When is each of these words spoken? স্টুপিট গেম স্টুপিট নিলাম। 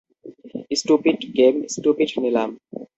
স্টুপিট 0.71 1.19
গেম 1.37 1.55
স্টুপিট 1.73 2.11
নিলাম। 2.23 2.49